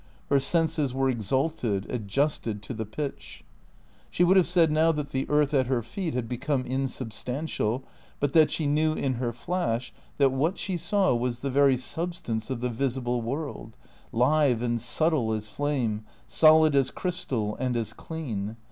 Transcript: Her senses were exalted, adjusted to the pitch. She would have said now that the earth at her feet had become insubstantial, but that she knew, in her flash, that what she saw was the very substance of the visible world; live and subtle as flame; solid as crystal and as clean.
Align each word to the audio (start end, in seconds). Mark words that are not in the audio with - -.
Her 0.31 0.39
senses 0.39 0.95
were 0.95 1.09
exalted, 1.11 1.85
adjusted 1.87 2.63
to 2.63 2.73
the 2.73 2.87
pitch. 2.87 3.43
She 4.09 4.23
would 4.23 4.35
have 4.35 4.47
said 4.47 4.71
now 4.71 4.91
that 4.91 5.09
the 5.09 5.29
earth 5.29 5.53
at 5.53 5.67
her 5.67 5.83
feet 5.83 6.15
had 6.15 6.27
become 6.27 6.65
insubstantial, 6.65 7.83
but 8.19 8.33
that 8.33 8.49
she 8.49 8.65
knew, 8.65 8.93
in 8.93 9.13
her 9.21 9.31
flash, 9.31 9.93
that 10.17 10.31
what 10.31 10.57
she 10.57 10.75
saw 10.75 11.13
was 11.13 11.41
the 11.41 11.51
very 11.51 11.77
substance 11.77 12.49
of 12.49 12.61
the 12.61 12.69
visible 12.71 13.21
world; 13.21 13.77
live 14.11 14.63
and 14.63 14.81
subtle 14.81 15.33
as 15.33 15.49
flame; 15.49 16.03
solid 16.25 16.73
as 16.73 16.89
crystal 16.89 17.55
and 17.59 17.77
as 17.77 17.93
clean. 17.93 18.57